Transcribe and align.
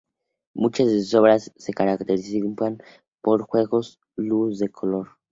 Muchas 0.55 0.87
de 0.87 0.99
sus 1.03 1.13
obras 1.13 1.51
se 1.57 1.73
caracterizan 1.73 2.55
por 2.55 3.39
audaces 3.39 3.47
juegos 3.47 3.99
de 4.17 4.23
luz 4.23 4.59
y 4.63 4.67
color. 4.67 5.09